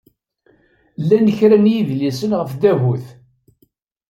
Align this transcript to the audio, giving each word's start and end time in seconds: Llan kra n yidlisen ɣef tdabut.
Llan 1.01 1.27
kra 1.37 1.57
n 1.59 1.65
yidlisen 1.73 2.35
ɣef 2.39 2.49
tdabut. 2.53 3.05